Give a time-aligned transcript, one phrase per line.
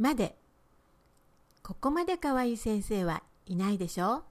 [0.00, 0.36] まで。
[1.62, 4.24] ここまで可愛い先生はいないでしょ